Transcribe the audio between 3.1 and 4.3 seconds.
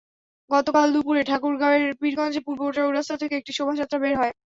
থেকে একটি শোভাযাত্রা বের করা